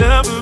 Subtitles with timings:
[0.00, 0.33] Never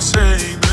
[0.00, 0.65] same say